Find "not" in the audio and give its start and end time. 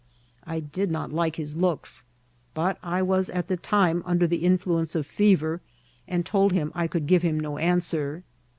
0.89-1.13